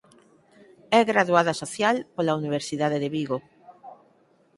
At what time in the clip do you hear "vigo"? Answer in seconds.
3.15-3.37